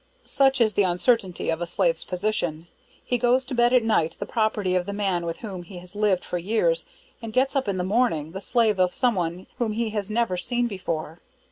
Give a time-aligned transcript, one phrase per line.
[0.25, 2.65] Such is the uncertainty of a slave's position.
[3.05, 5.95] He goes to bed at night the property of the man with whom he has
[5.95, 6.87] lived for years,
[7.21, 10.37] and gets up in the morning the slave of some one whom he has never
[10.37, 11.19] seen before!